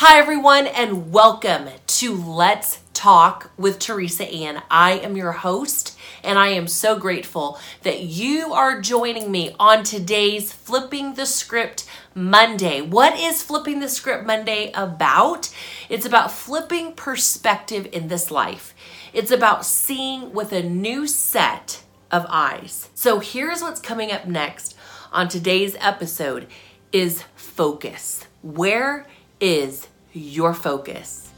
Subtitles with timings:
[0.00, 4.62] Hi, everyone, and welcome to Let's Talk with Teresa Ann.
[4.70, 9.84] I am your host, and I am so grateful that you are joining me on
[9.84, 12.82] today's Flipping the Script Monday.
[12.82, 15.48] What is Flipping the Script Monday about?
[15.88, 18.74] It's about flipping perspective in this life,
[19.14, 22.90] it's about seeing with a new set of eyes.
[22.94, 24.76] So, here's what's coming up next
[25.10, 26.48] on today's episode
[26.92, 28.26] is focus.
[28.42, 29.06] Where
[29.40, 31.30] is your focus.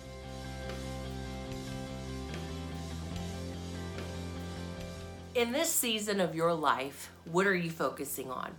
[5.34, 8.54] In this season of your life, what are you focusing on?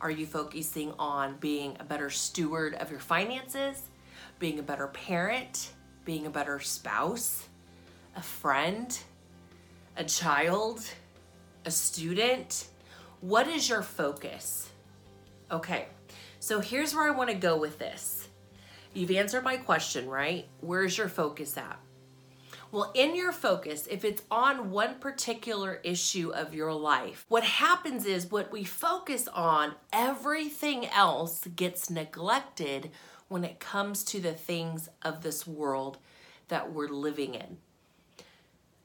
[0.00, 3.82] Are you focusing on being a better steward of your finances,
[4.38, 5.72] being a better parent,
[6.04, 7.48] being a better spouse,
[8.16, 8.98] a friend,
[9.96, 10.80] a child,
[11.64, 12.68] a student?
[13.20, 14.70] What is your focus?
[15.50, 15.88] Okay,
[16.40, 18.21] so here's where I want to go with this
[18.94, 20.46] You've answered my question, right?
[20.60, 21.78] Where's your focus at?
[22.70, 28.06] Well, in your focus, if it's on one particular issue of your life, what happens
[28.06, 32.90] is what we focus on, everything else gets neglected
[33.28, 35.98] when it comes to the things of this world
[36.48, 37.58] that we're living in.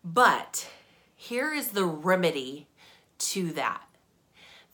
[0.04, 0.70] But
[1.16, 2.68] here is the remedy
[3.20, 3.87] to that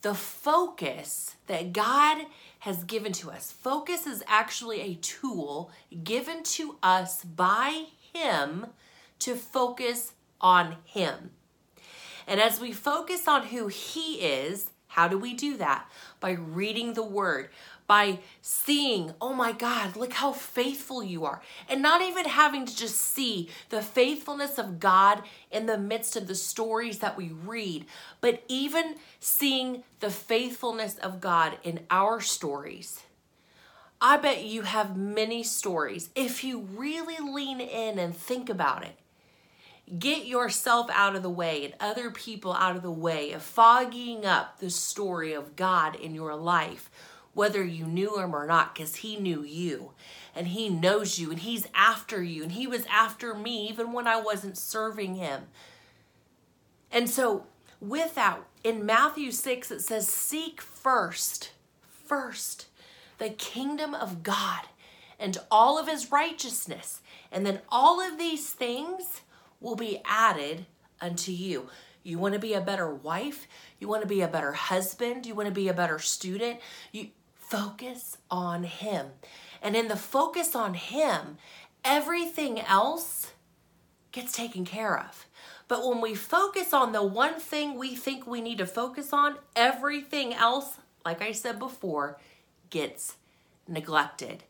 [0.03, 2.25] the focus that God
[2.59, 3.51] has given to us.
[3.51, 5.71] Focus is actually a tool
[6.03, 8.67] given to us by Him
[9.19, 11.31] to focus on Him.
[12.27, 15.89] And as we focus on who He is, how do we do that?
[16.19, 17.49] By reading the Word,
[17.87, 21.41] by seeing, oh my God, look how faithful you are.
[21.69, 26.27] And not even having to just see the faithfulness of God in the midst of
[26.27, 27.85] the stories that we read,
[28.21, 33.03] but even seeing the faithfulness of God in our stories.
[33.99, 38.97] I bet you have many stories if you really lean in and think about it.
[39.99, 44.25] Get yourself out of the way and other people out of the way of fogging
[44.25, 46.89] up the story of God in your life
[47.33, 49.91] whether you knew him or not, because he knew you
[50.35, 54.07] and he knows you and he's after you and he was after me even when
[54.07, 55.43] I wasn't serving him.
[56.91, 57.45] And so,
[57.79, 61.51] with that, in Matthew 6, it says, Seek first,
[62.05, 62.67] first,
[63.17, 64.61] the kingdom of God
[65.19, 67.01] and all of his righteousness.
[67.31, 69.21] And then all of these things
[69.59, 70.65] will be added
[71.01, 71.69] unto you.
[72.03, 73.47] You want to be a better wife?
[73.79, 75.25] You want to be a better husband?
[75.25, 76.59] You want to be a better student?
[76.91, 77.07] You
[77.53, 79.07] focus on Him.
[79.61, 81.37] And in the focus on Him,
[81.85, 83.33] everything else
[84.11, 85.27] gets taken care of.
[85.67, 89.35] But when we focus on the one thing we think we need to focus on,
[89.55, 92.19] everything else, like I said before,
[92.71, 93.17] gets
[93.67, 94.43] neglected.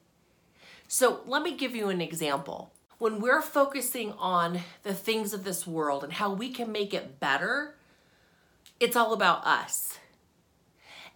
[0.87, 2.71] So let me give you an example.
[2.99, 7.19] When we're focusing on the things of this world and how we can make it
[7.19, 7.75] better,
[8.79, 9.99] it's all about us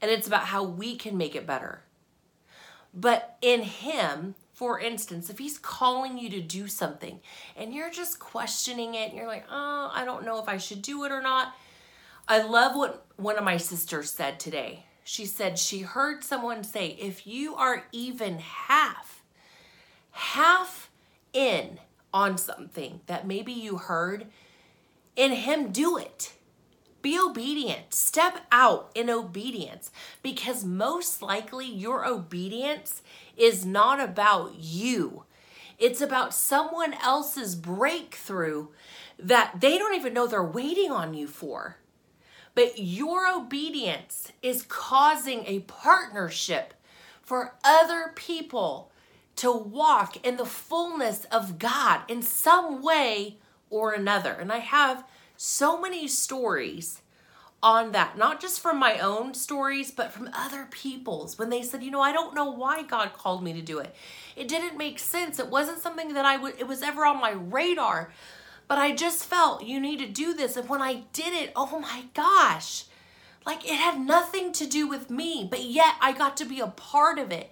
[0.01, 1.81] and it's about how we can make it better.
[2.93, 7.19] But in Him, for instance, if He's calling you to do something
[7.55, 10.81] and you're just questioning it, and you're like, oh, I don't know if I should
[10.81, 11.53] do it or not.
[12.27, 14.85] I love what one of my sisters said today.
[15.03, 19.23] She said she heard someone say, if you are even half,
[20.11, 20.89] half
[21.31, 21.79] in
[22.13, 24.27] on something that maybe you heard,
[25.15, 26.33] in Him, do it.
[27.01, 27.93] Be obedient.
[27.93, 29.91] Step out in obedience
[30.23, 33.01] because most likely your obedience
[33.35, 35.23] is not about you.
[35.77, 38.67] It's about someone else's breakthrough
[39.19, 41.77] that they don't even know they're waiting on you for.
[42.55, 46.73] But your obedience is causing a partnership
[47.21, 48.91] for other people
[49.35, 53.37] to walk in the fullness of God in some way
[53.69, 54.31] or another.
[54.31, 55.03] And I have
[55.37, 57.01] so many stories
[57.63, 61.83] on that, not just from my own stories, but from other people's when they said,
[61.83, 63.95] you know, I don't know why God called me to do it.
[64.35, 65.39] It didn't make sense.
[65.39, 68.11] It wasn't something that I would, it was ever on my radar,
[68.67, 70.55] but I just felt you need to do this.
[70.55, 72.85] And when I did it, oh my gosh,
[73.45, 76.67] like it had nothing to do with me, but yet I got to be a
[76.67, 77.51] part of it.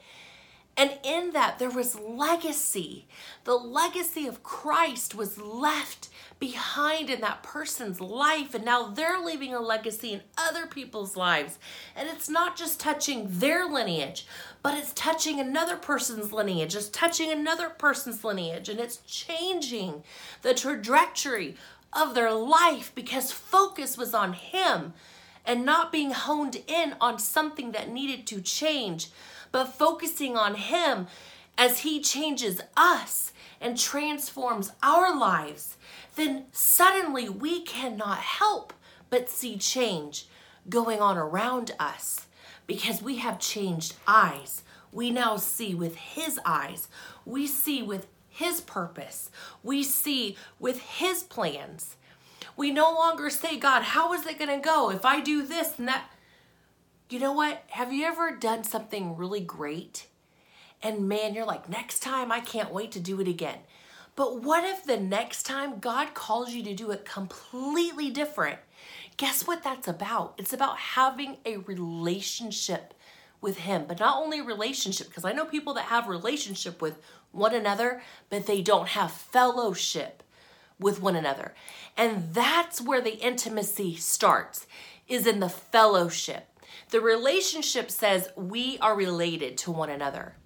[0.78, 3.08] And in that, there was legacy.
[3.46, 8.54] The legacy of Christ was left behind in that person's life.
[8.54, 11.60] And now they're leaving a legacy in other people's lives.
[11.96, 14.28] And it's not just touching their lineage,
[14.62, 18.68] but it's touching another person's lineage, it's touching another person's lineage.
[18.68, 20.04] And it's changing
[20.42, 21.56] the trajectory
[21.94, 24.94] of their life because focus was on Him
[25.46, 29.10] and not being honed in on something that needed to change,
[29.56, 31.08] but focusing on Him
[31.58, 33.32] as He changes us
[33.62, 35.78] and transforms our lives,
[36.18, 38.74] then suddenly we cannot help
[39.10, 40.28] but see change
[40.68, 42.28] going on around us
[42.68, 44.62] because we have changed eyes.
[44.92, 46.90] We now see with His eyes,
[47.26, 49.32] we see with His purpose,
[49.64, 51.96] we see with His plans.
[52.58, 55.80] We no longer say, God, how is it going to go if I do this
[55.80, 56.10] and that?
[57.08, 57.64] You know what?
[57.68, 60.08] Have you ever done something really great?
[60.82, 63.60] And man, you're like, next time I can't wait to do it again.
[64.16, 68.58] But what if the next time God calls you to do it completely different?
[69.18, 70.34] Guess what that's about?
[70.40, 72.96] It's about having a relationship
[73.40, 77.00] with him, but not only relationship because I know people that have relationship with
[77.32, 80.24] one another, but they don't have fellowship
[80.80, 81.54] with one another.
[81.96, 84.66] And that's where the intimacy starts
[85.08, 86.48] is in the fellowship.
[86.96, 90.38] The relationship says we are related to one another.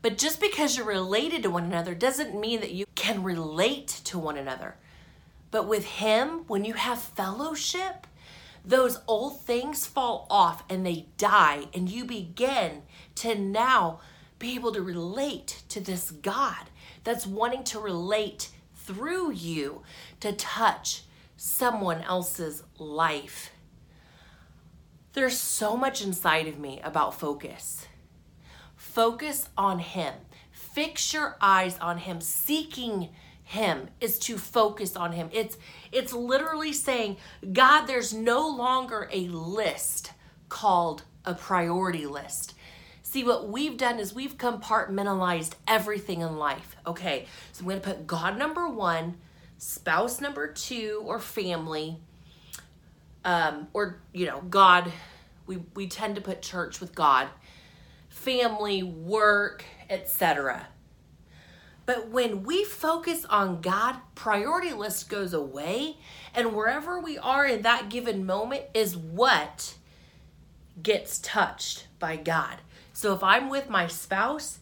[0.00, 4.18] But just because you're related to one another doesn't mean that you can relate to
[4.18, 4.76] one another.
[5.50, 8.06] But with Him, when you have fellowship,
[8.64, 12.84] those old things fall off and they die, and you begin
[13.16, 14.00] to now
[14.38, 16.70] be able to relate to this God
[17.04, 19.82] that's wanting to relate through you
[20.20, 21.02] to touch
[21.36, 23.50] someone else's life.
[25.14, 27.86] There's so much inside of me about focus.
[28.76, 30.14] Focus on Him.
[30.50, 32.20] Fix your eyes on Him.
[32.20, 33.10] Seeking
[33.44, 35.28] Him is to focus on Him.
[35.32, 35.58] It's
[35.90, 37.18] it's literally saying,
[37.52, 40.12] God, there's no longer a list
[40.48, 42.54] called a priority list.
[43.02, 46.76] See, what we've done is we've compartmentalized everything in life.
[46.86, 49.18] Okay, so I'm going to put God number one,
[49.58, 51.98] spouse number two, or family,
[53.24, 54.92] um, or, you know, God.
[55.44, 57.28] We, we tend to put church with God,
[58.08, 60.68] family, work, etc.
[61.84, 65.96] But when we focus on God, priority list goes away,
[66.34, 69.74] and wherever we are in that given moment is what
[70.80, 72.58] gets touched by God.
[72.92, 74.60] So if I'm with my spouse,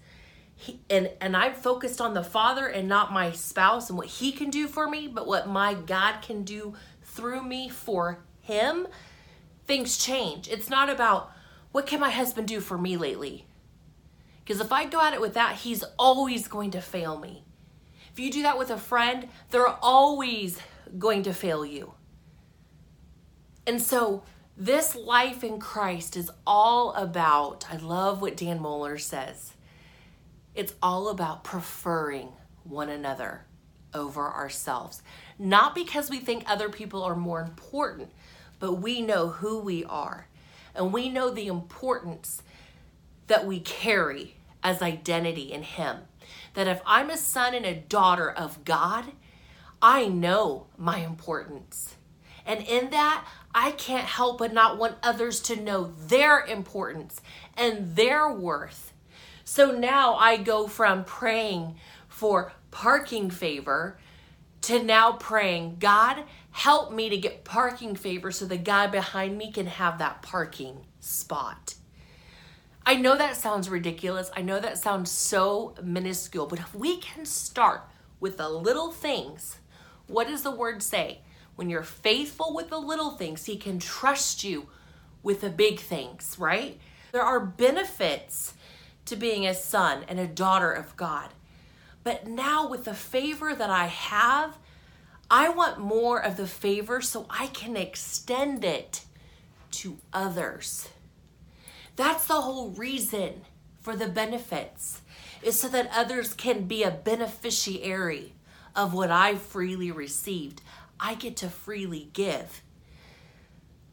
[0.55, 4.33] he, and and I'm focused on the Father and not my spouse and what he
[4.33, 8.87] can do for me, but what my God can do through me for him,
[9.67, 10.49] things change.
[10.49, 11.31] It's not about
[11.73, 13.47] what can my husband do for me lately?
[14.45, 17.45] Because if I go at it with that, he's always going to fail me.
[18.13, 20.59] If you do that with a friend, they're always
[20.99, 21.95] going to fail you.
[23.67, 24.25] And so
[24.57, 29.53] this life in Christ is all about, I love what Dan Mohler says.
[30.55, 32.31] It's all about preferring
[32.65, 33.45] one another
[33.95, 35.03] over ourselves.
[35.39, 38.11] Not because we think other people are more important,
[38.59, 40.27] but we know who we are.
[40.75, 42.43] And we know the importance
[43.27, 45.99] that we carry as identity in Him.
[46.55, 49.07] That if I'm a son and a daughter of God,
[49.83, 51.97] I know my importance.
[52.45, 57.21] And in that, I can't help but not want others to know their importance
[57.57, 58.93] and their worth.
[59.45, 61.77] So now I go from praying
[62.09, 63.99] for parking favor
[64.63, 69.51] to now praying, God, help me to get parking favor so the guy behind me
[69.51, 71.75] can have that parking spot.
[72.85, 74.31] I know that sounds ridiculous.
[74.37, 77.83] I know that sounds so minuscule, but if we can start
[78.19, 79.59] with the little things,
[80.07, 81.21] what does the word say?
[81.57, 84.69] When you're faithful with the little things, He can trust you
[85.23, 86.79] with the big things, right?
[87.12, 88.55] There are benefits
[89.07, 91.31] to being a son and a daughter of God.
[92.02, 94.57] But now, with the favor that I have,
[95.30, 99.04] I want more of the favor so I can extend it
[99.73, 100.88] to others.
[101.97, 103.42] That's the whole reason
[103.80, 105.02] for the benefits,
[105.42, 108.35] is so that others can be a beneficiary
[108.75, 110.62] of what I freely received.
[110.99, 112.62] I get to freely give.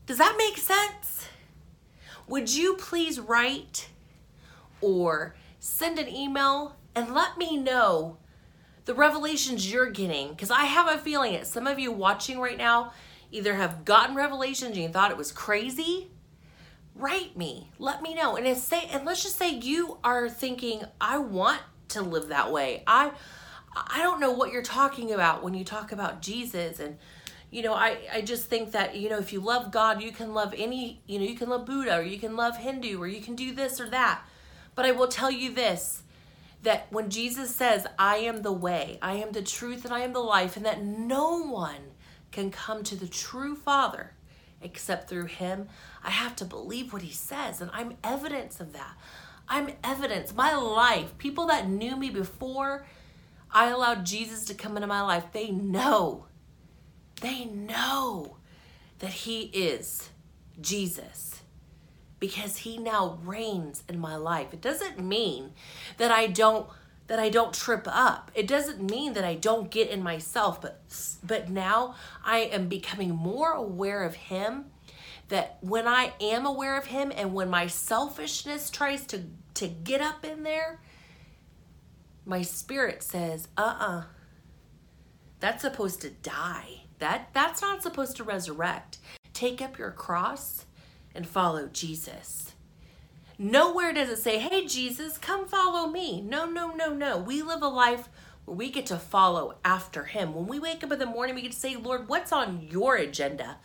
[0.05, 1.27] Does that make sense?
[2.27, 3.89] Would you please write
[4.81, 8.17] or send an email and let me know
[8.85, 10.29] the revelations you're getting?
[10.29, 12.91] Because I have a feeling that some of you watching right now
[13.31, 16.09] either have gotten revelations and you thought it was crazy.
[16.95, 21.19] Write me, let me know, and say, and let's just say you are thinking, I
[21.19, 22.83] want to live that way.
[22.87, 23.11] I
[23.75, 26.97] I don't know what you're talking about when you talk about Jesus and
[27.51, 30.33] you know, I, I just think that, you know, if you love God, you can
[30.33, 33.21] love any, you know, you can love Buddha or you can love Hindu or you
[33.21, 34.21] can do this or that.
[34.75, 36.03] But I will tell you this
[36.67, 40.11] that when Jesus says, I am the way, I am the truth, and I am
[40.11, 41.93] the life, and that no one
[42.29, 44.11] can come to the true Father
[44.61, 45.69] except through Him,
[46.03, 48.97] I have to believe what He says, and I'm evidence of that.
[49.47, 50.35] I'm evidence.
[50.35, 52.85] My life, people that knew me before
[53.49, 56.25] I allowed Jesus to come into my life, they know.
[57.21, 58.35] They know
[58.99, 60.09] that He is
[60.59, 61.43] Jesus
[62.19, 64.53] because He now reigns in my life.
[64.53, 65.51] It doesn't mean
[65.97, 66.67] that I don't
[67.07, 68.31] that I don't trip up.
[68.35, 70.81] It doesn't mean that I don't get in myself, but
[71.23, 74.65] but now I am becoming more aware of him
[75.29, 79.23] that when I am aware of him and when my selfishness tries to
[79.55, 80.79] to get up in there,
[82.25, 84.03] my spirit says, "Uh-uh.
[85.39, 86.81] That's supposed to die.
[86.99, 88.97] That that's not supposed to resurrect.
[89.33, 90.65] Take up your cross
[91.17, 92.53] and follow Jesus."
[93.39, 96.21] Nowhere does it say, hey, Jesus, come follow me.
[96.21, 97.19] No, no, no, no.
[97.19, 98.09] We live a life
[98.45, 100.33] where we get to follow after him.
[100.33, 102.95] When we wake up in the morning, we get to say, Lord, what's on your
[102.95, 103.57] agenda?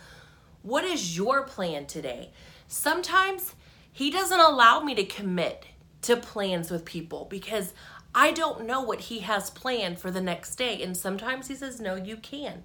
[0.60, 2.32] What is your plan today?
[2.68, 3.54] Sometimes
[3.90, 5.64] he doesn't allow me to commit
[6.02, 7.72] to plans with people because
[8.14, 10.82] I don't know what he has planned for the next day.
[10.82, 12.64] And sometimes he says, no, you can.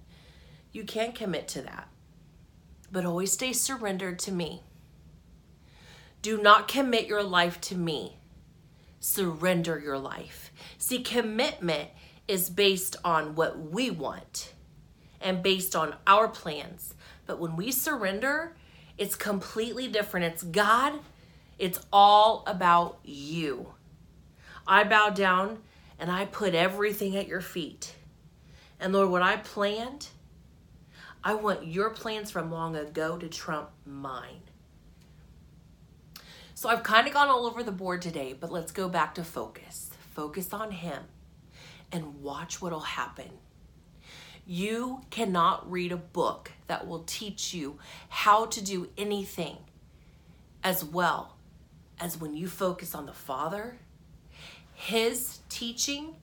[0.73, 1.87] You can't commit to that.
[2.91, 4.63] But always stay surrendered to me.
[6.21, 8.17] Do not commit your life to me.
[8.99, 10.51] Surrender your life.
[10.77, 11.89] See, commitment
[12.27, 14.53] is based on what we want
[15.21, 16.93] and based on our plans.
[17.25, 18.55] But when we surrender,
[18.97, 20.25] it's completely different.
[20.25, 20.99] It's God,
[21.59, 23.73] it's all about you.
[24.65, 25.59] I bow down
[25.99, 27.95] and I put everything at your feet.
[28.79, 30.07] And Lord, what I planned,
[31.23, 34.41] I want your plans from long ago to trump mine.
[36.57, 39.23] So I've kind of gone all over the board today, but let's go back to
[39.23, 39.91] focus.
[40.15, 41.03] Focus on Him
[41.91, 43.29] and watch what'll happen.
[44.43, 47.77] You cannot read a book that will teach you
[48.09, 49.57] how to do anything
[50.63, 51.37] as well
[51.99, 53.77] as when you focus on the Father.
[54.73, 56.15] His teaching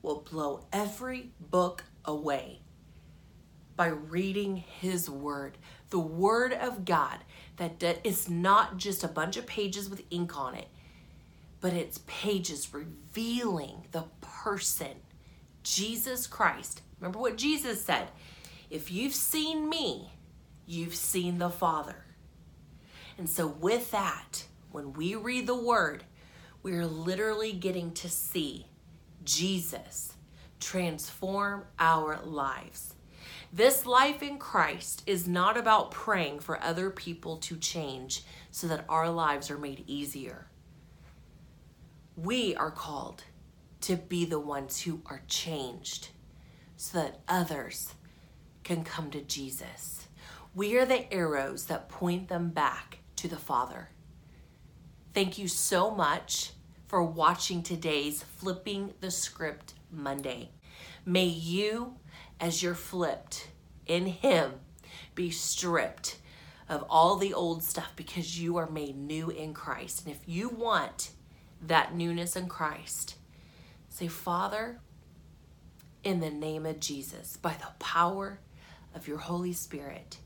[0.00, 2.60] will blow every book away
[3.76, 5.58] by reading His Word.
[5.90, 7.18] The Word of God
[7.80, 10.68] that it's not just a bunch of pages with ink on it,
[11.60, 14.96] but it's pages revealing the person,
[15.62, 16.82] Jesus Christ.
[17.00, 18.08] Remember what Jesus said
[18.70, 20.10] if you've seen me,
[20.66, 22.04] you've seen the Father.
[23.18, 26.04] And so, with that, when we read the Word,
[26.62, 28.66] we're literally getting to see
[29.24, 30.14] Jesus
[30.58, 32.94] transform our lives.
[33.54, 38.86] This life in Christ is not about praying for other people to change so that
[38.88, 40.46] our lives are made easier.
[42.16, 43.24] We are called
[43.82, 46.08] to be the ones who are changed
[46.78, 47.92] so that others
[48.64, 50.08] can come to Jesus.
[50.54, 53.90] We are the arrows that point them back to the Father.
[55.12, 56.52] Thank you so much
[56.86, 60.52] for watching today's Flipping the Script Monday.
[61.04, 61.96] May you
[62.42, 63.46] as you're flipped
[63.86, 64.50] in Him,
[65.14, 66.16] be stripped
[66.68, 70.04] of all the old stuff because you are made new in Christ.
[70.04, 71.12] And if you want
[71.62, 73.14] that newness in Christ,
[73.88, 74.80] say, Father,
[76.02, 78.40] in the name of Jesus, by the power
[78.92, 80.18] of your Holy Spirit,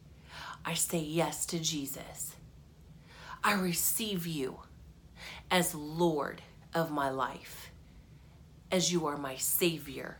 [0.64, 2.34] I say yes to Jesus.
[3.44, 4.60] I receive you
[5.50, 6.40] as Lord
[6.72, 7.70] of my life,
[8.72, 10.16] as you are my Savior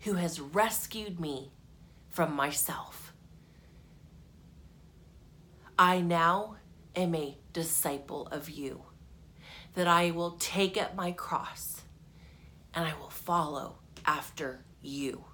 [0.00, 1.52] who has rescued me
[2.08, 3.12] from myself.
[5.78, 6.56] I now
[6.96, 8.82] am a disciple of you,
[9.74, 11.82] that I will take up my cross
[12.74, 15.24] and I will follow after you.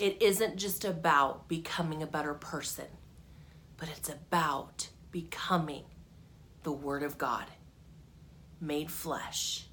[0.00, 2.86] It isn't just about becoming a better person,
[3.76, 5.84] but it's about becoming
[6.62, 7.46] the Word of God
[8.60, 9.66] made flesh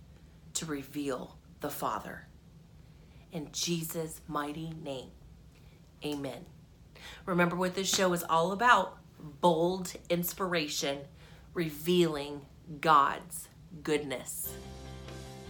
[0.56, 2.29] to reveal the Father
[3.32, 5.12] in Jesus' mighty name.
[6.04, 6.46] Amen.
[7.26, 8.98] Remember what this show is all about
[9.42, 11.00] bold inspiration,
[11.54, 12.42] revealing
[12.82, 13.50] God's
[13.84, 14.54] goodness.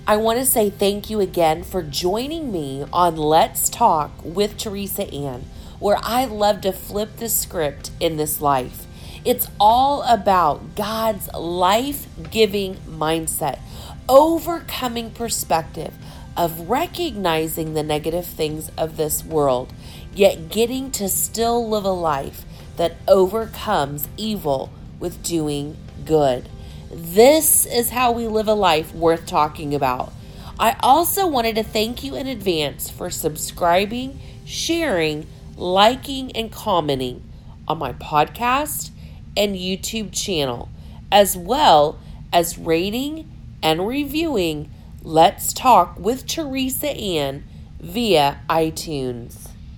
[0.08, 5.04] I want to say thank you again for joining me on Let's Talk with Teresa
[5.14, 5.46] Ann,
[5.80, 8.86] where I love to flip the script in this life.
[9.26, 13.60] It's all about God's life giving mindset,
[14.08, 15.94] overcoming perspective
[16.38, 19.74] of recognizing the negative things of this world,
[20.14, 22.46] yet getting to still live a life
[22.78, 26.48] that overcomes evil with doing good.
[26.92, 30.14] This is how we live a life worth talking about.
[30.60, 37.24] I also wanted to thank you in advance for subscribing, sharing, liking, and commenting
[37.68, 38.92] on my podcast
[39.38, 40.70] and YouTube channel,
[41.12, 42.00] as well
[42.34, 43.30] as rating
[43.62, 44.72] and reviewing
[45.02, 47.46] Let's Talk with Teresa Ann
[47.80, 49.49] via iTunes.